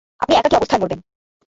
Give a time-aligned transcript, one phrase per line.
[0.19, 0.99] আপনি একাকী অবস্থায় মরবেন!